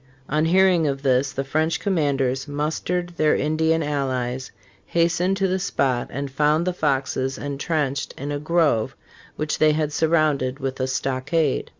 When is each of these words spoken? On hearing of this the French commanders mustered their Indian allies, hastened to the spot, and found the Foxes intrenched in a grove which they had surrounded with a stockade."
On 0.27 0.45
hearing 0.45 0.87
of 0.87 1.03
this 1.03 1.31
the 1.31 1.43
French 1.43 1.79
commanders 1.79 2.47
mustered 2.47 3.09
their 3.17 3.35
Indian 3.35 3.83
allies, 3.83 4.51
hastened 4.87 5.37
to 5.37 5.47
the 5.47 5.59
spot, 5.59 6.07
and 6.09 6.31
found 6.31 6.65
the 6.65 6.73
Foxes 6.73 7.37
intrenched 7.37 8.11
in 8.17 8.31
a 8.31 8.39
grove 8.39 8.95
which 9.35 9.59
they 9.59 9.73
had 9.73 9.93
surrounded 9.93 10.57
with 10.57 10.79
a 10.79 10.87
stockade." 10.87 11.69